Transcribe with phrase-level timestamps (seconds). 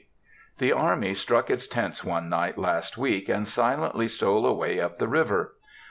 [0.57, 5.07] The army struck its tents one night last week, and silently stole away up the
[5.07, 5.53] river.